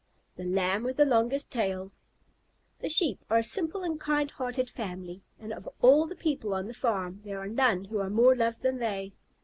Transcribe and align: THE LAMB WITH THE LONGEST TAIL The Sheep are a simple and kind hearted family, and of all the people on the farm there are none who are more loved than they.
THE 0.35 0.45
LAMB 0.45 0.81
WITH 0.83 0.97
THE 0.97 1.05
LONGEST 1.05 1.51
TAIL 1.51 1.91
The 2.79 2.89
Sheep 2.89 3.23
are 3.29 3.37
a 3.37 3.43
simple 3.43 3.83
and 3.83 3.99
kind 3.99 4.31
hearted 4.31 4.67
family, 4.67 5.21
and 5.39 5.53
of 5.53 5.69
all 5.79 6.07
the 6.07 6.15
people 6.15 6.55
on 6.55 6.65
the 6.65 6.73
farm 6.73 7.19
there 7.23 7.37
are 7.37 7.47
none 7.47 7.85
who 7.85 7.99
are 7.99 8.09
more 8.09 8.35
loved 8.35 8.63
than 8.63 8.79
they. 8.79 9.13